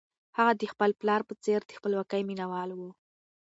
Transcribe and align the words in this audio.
هغه 0.37 0.53
د 0.61 0.63
خپل 0.73 0.89
پلار 0.99 1.21
په 1.29 1.33
څېر 1.43 1.59
د 1.65 1.71
خپلواکۍ 1.77 2.21
مینه 2.29 2.45
وال 2.51 2.69
و. 2.75 2.81